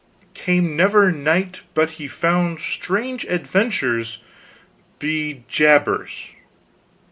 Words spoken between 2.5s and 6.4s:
strange adventures, be jabers.